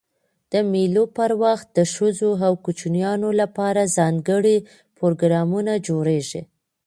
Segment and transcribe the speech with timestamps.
[0.51, 4.57] د مېلو پر وخت د ښځو او کوچنيانو له پاره ځانګړي
[4.97, 6.41] پروګرامونه جوړېږي.